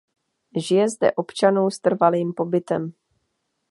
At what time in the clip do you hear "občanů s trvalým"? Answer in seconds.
1.13-2.33